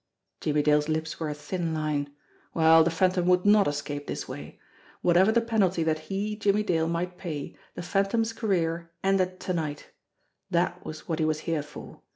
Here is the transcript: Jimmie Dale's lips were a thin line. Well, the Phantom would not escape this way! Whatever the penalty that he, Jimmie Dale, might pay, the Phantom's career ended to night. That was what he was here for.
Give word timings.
Jimmie 0.39 0.63
Dale's 0.63 0.89
lips 0.89 1.19
were 1.19 1.29
a 1.29 1.35
thin 1.35 1.75
line. 1.75 2.11
Well, 2.55 2.83
the 2.83 2.89
Phantom 2.89 3.27
would 3.27 3.45
not 3.45 3.67
escape 3.67 4.07
this 4.07 4.27
way! 4.27 4.59
Whatever 5.03 5.31
the 5.31 5.41
penalty 5.41 5.83
that 5.83 5.99
he, 6.09 6.35
Jimmie 6.35 6.63
Dale, 6.63 6.87
might 6.87 7.19
pay, 7.19 7.55
the 7.75 7.83
Phantom's 7.83 8.33
career 8.33 8.89
ended 9.03 9.39
to 9.41 9.53
night. 9.53 9.91
That 10.49 10.83
was 10.83 11.07
what 11.07 11.19
he 11.19 11.25
was 11.25 11.41
here 11.41 11.61
for. 11.61 12.01